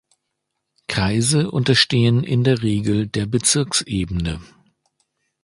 [0.87, 4.41] Kreise unterstehen in der Regel der Bezirksebene.